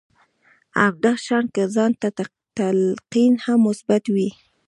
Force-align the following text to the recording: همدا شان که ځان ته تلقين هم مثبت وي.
همدا 0.79 1.13
شان 1.25 1.45
که 1.55 1.63
ځان 1.75 1.91
ته 2.01 2.07
تلقين 2.57 3.33
هم 3.45 3.59
مثبت 3.67 4.03
وي. 4.13 4.29